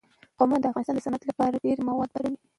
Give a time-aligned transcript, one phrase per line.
[0.37, 2.37] قومونه د افغانستان د صنعت لپاره ډېر مواد برابروي.